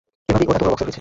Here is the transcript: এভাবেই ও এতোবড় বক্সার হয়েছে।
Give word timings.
এভাবেই 0.29 0.47
ও 0.49 0.51
এতোবড় 0.55 0.71
বক্সার 0.71 0.81
হয়েছে। 0.81 0.85